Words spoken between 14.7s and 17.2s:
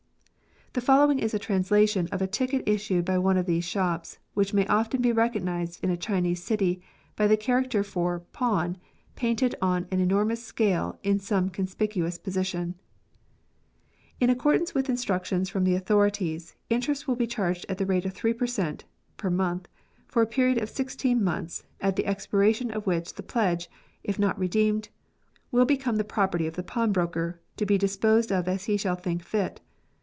with instructions from the authorities, interest will